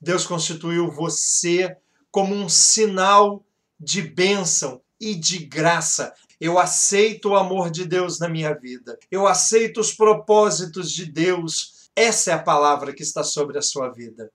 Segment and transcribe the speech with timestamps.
[0.00, 1.76] Deus constituiu você
[2.10, 3.44] como um sinal
[3.78, 6.12] de bênção e de graça.
[6.40, 8.98] Eu aceito o amor de Deus na minha vida.
[9.10, 11.90] Eu aceito os propósitos de Deus.
[11.94, 14.30] Essa é a palavra que está sobre a sua vida.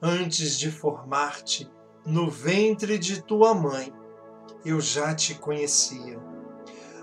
[0.00, 1.70] Antes de formar-te
[2.04, 3.90] no ventre de tua mãe,
[4.64, 6.18] eu já te conhecia.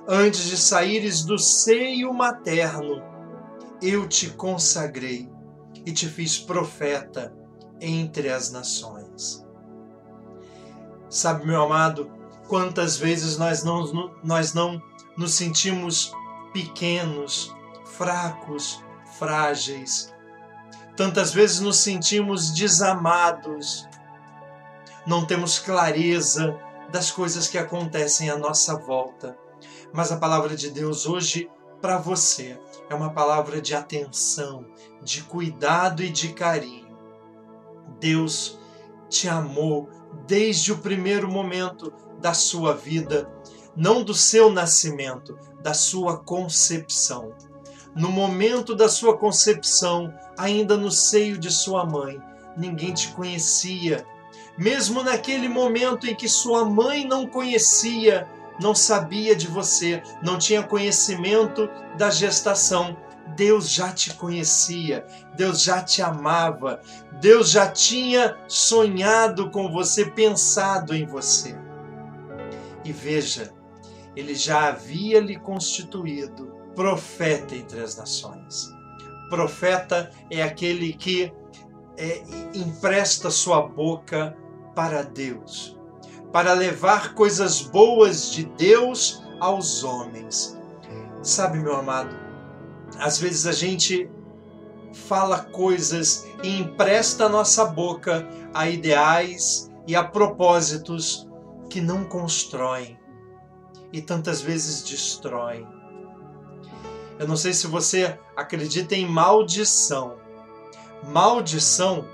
[0.08, 3.04] Antes de saíres do seio materno,
[3.82, 5.30] eu te consagrei
[5.86, 7.34] e te fiz profeta
[7.80, 9.46] entre as nações.
[11.10, 12.12] Sabe, meu amado,
[12.48, 14.82] quantas vezes nós não, nós não
[15.18, 16.12] nos sentimos
[16.54, 17.54] pequenos,
[17.86, 18.84] fracos,
[19.18, 20.14] frágeis.
[20.96, 23.88] Tantas vezes nos sentimos desamados,
[25.06, 26.58] não temos clareza
[26.92, 29.38] das coisas que acontecem à nossa volta.
[29.94, 31.50] Mas a palavra de Deus hoje
[31.82, 34.66] para você é uma palavra de atenção,
[35.02, 36.98] de cuidado e de carinho.
[38.00, 38.60] Deus
[39.10, 39.90] te amou
[40.28, 43.30] desde o primeiro momento da sua vida,
[43.76, 47.34] não do seu nascimento, da sua concepção.
[47.96, 52.22] No momento da sua concepção, ainda no seio de sua mãe,
[52.56, 54.06] ninguém te conhecia.
[54.58, 58.28] Mesmo naquele momento em que sua mãe não conhecia,
[58.62, 62.96] não sabia de você, não tinha conhecimento da gestação,
[63.36, 66.82] Deus já te conhecia, Deus já te amava,
[67.20, 71.58] Deus já tinha sonhado com você, pensado em você.
[72.84, 73.54] E veja,
[74.16, 78.70] ele já havia lhe constituído profeta entre as nações.
[79.30, 81.32] Profeta é aquele que
[81.98, 82.22] é,
[82.54, 84.36] empresta sua boca
[84.76, 85.78] para Deus,
[86.32, 90.58] para levar coisas boas de Deus aos homens.
[91.22, 92.16] Sabe, meu amado,
[92.98, 94.10] às vezes a gente
[94.94, 101.28] fala coisas e empresta a nossa boca a ideais e a propósitos
[101.70, 103.00] que não constroem
[103.94, 105.68] e tantas vezes destroem.
[107.20, 110.18] Eu não sei se você acredita em maldição.
[111.04, 112.08] Maldição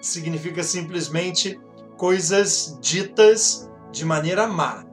[0.00, 1.60] significa simplesmente
[1.96, 4.84] coisas ditas de maneira má,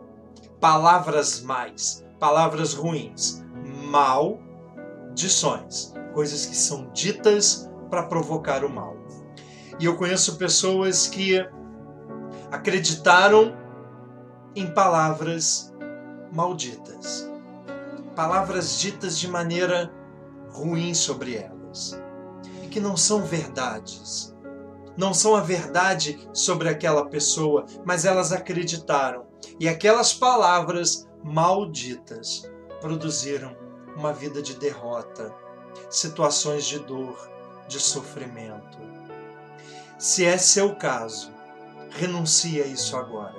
[0.60, 3.44] palavras mais, palavras ruins,
[3.90, 8.96] maldições, coisas que são ditas para provocar o mal.
[9.80, 11.44] E eu conheço pessoas que
[12.52, 13.58] acreditaram
[14.56, 15.74] em palavras
[16.32, 17.28] malditas,
[18.16, 19.92] palavras ditas de maneira
[20.52, 22.00] ruim sobre elas.
[22.64, 24.33] E que não são verdades
[24.98, 29.26] não são a verdade sobre aquela pessoa, mas elas acreditaram.
[29.60, 32.50] E aquelas palavras malditas
[32.82, 33.56] produziram
[33.96, 35.34] uma vida de derrota,
[35.90, 37.30] situações de dor,
[37.68, 38.78] de sofrimento.
[39.98, 41.32] Se é seu caso,
[41.92, 43.36] renuncie a isso agora,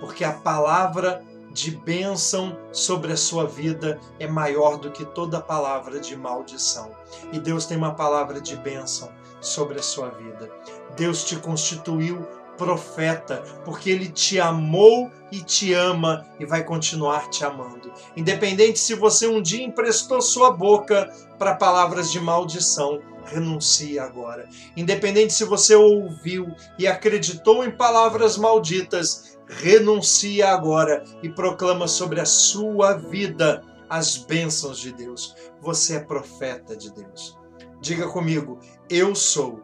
[0.00, 1.22] porque a palavra
[1.52, 6.92] de bênção sobre a sua vida é maior do que toda palavra de maldição.
[7.32, 10.50] E Deus tem uma palavra de bênção sobre a sua vida.
[10.96, 12.26] Deus te constituiu
[12.60, 17.90] profeta, porque ele te amou e te ama e vai continuar te amando.
[18.14, 24.46] Independente se você um dia emprestou sua boca para palavras de maldição, renuncie agora.
[24.76, 32.26] Independente se você ouviu e acreditou em palavras malditas, renuncie agora e proclama sobre a
[32.26, 35.34] sua vida as bênçãos de Deus.
[35.62, 37.39] Você é profeta de Deus.
[37.80, 38.58] Diga comigo,
[38.88, 39.62] eu sou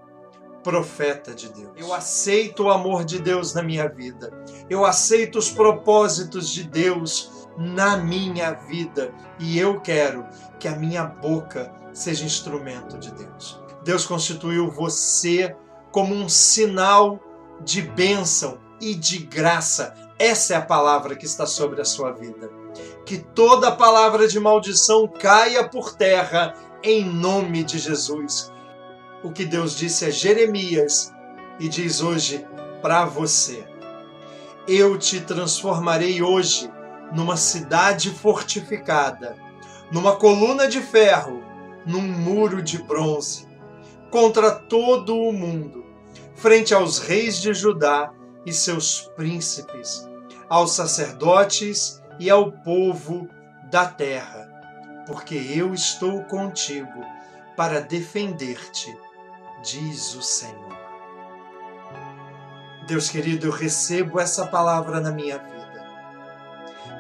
[0.63, 1.71] profeta de Deus.
[1.77, 4.33] Eu aceito o amor de Deus na minha vida.
[4.69, 10.27] Eu aceito os propósitos de Deus na minha vida e eu quero
[10.59, 13.61] que a minha boca seja instrumento de Deus.
[13.85, 15.55] Deus constituiu você
[15.93, 17.21] como um sinal
[17.65, 19.95] de bênção e de graça.
[20.19, 22.51] Essa é a palavra que está sobre a sua vida.
[23.05, 26.55] Que toda palavra de maldição caia por terra
[26.87, 28.53] em nome de Jesus.
[29.23, 31.13] O que Deus disse a Jeremias
[31.59, 32.47] e diz hoje
[32.81, 33.67] para você:
[34.69, 36.71] Eu te transformarei hoje
[37.13, 39.37] numa cidade fortificada,
[39.91, 41.43] numa coluna de ferro,
[41.85, 43.49] num muro de bronze,
[44.09, 45.85] contra todo o mundo,
[46.37, 48.13] frente aos reis de Judá
[48.45, 50.09] e seus príncipes,
[50.49, 53.29] aos sacerdotes e ao povo
[53.73, 54.46] da terra,
[55.07, 57.05] porque eu estou contigo
[57.57, 58.97] para defender-te
[59.63, 60.77] diz o Senhor.
[62.87, 65.57] Deus querido, eu recebo essa palavra na minha vida.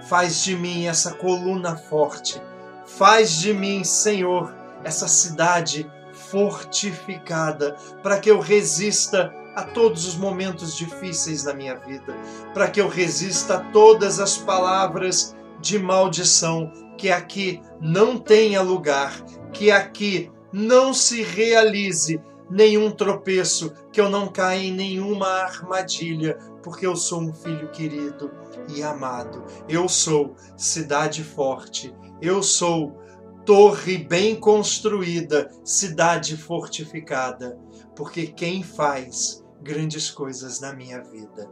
[0.08, 2.42] Faz de mim essa coluna forte.
[2.84, 4.52] Faz de mim, Senhor,
[4.82, 12.14] essa cidade fortificada, para que eu resista a todos os momentos difíceis da minha vida,
[12.52, 19.22] para que eu resista a todas as palavras de maldição, que aqui não tenha lugar,
[19.52, 22.20] que aqui não se realize
[22.50, 28.30] nenhum tropeço, que eu não caia em nenhuma armadilha, porque eu sou um filho querido
[28.74, 29.44] e amado.
[29.68, 31.94] Eu sou cidade forte.
[32.20, 32.96] Eu sou
[33.44, 37.58] torre bem construída, cidade fortificada,
[37.94, 41.48] porque quem faz grandes coisas na minha vida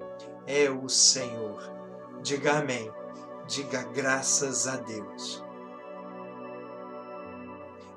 [0.47, 1.73] é o Senhor.
[2.23, 2.91] Diga amém.
[3.46, 5.44] Diga graças a Deus.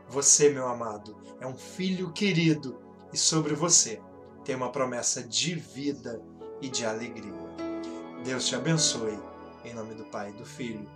[0.09, 2.79] Você, meu amado, é um filho querido
[3.13, 4.01] e sobre você
[4.43, 6.21] tem uma promessa de vida
[6.61, 7.33] e de alegria.
[8.23, 9.19] Deus te abençoe,
[9.63, 10.89] em nome do Pai, do Filho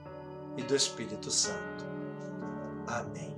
[0.58, 1.86] e do Espírito Santo.
[2.88, 3.36] Amém.